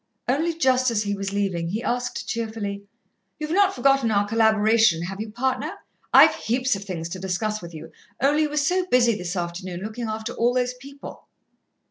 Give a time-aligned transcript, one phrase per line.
[0.27, 2.85] Only just as he was leaving, he asked cheerfully:
[3.37, 5.73] "You've not forgotten our collaboration, have you, partner?
[6.11, 9.81] I've heaps of things to discuss with you, only you were so busy this afternoon,
[9.81, 11.27] looking after all those people."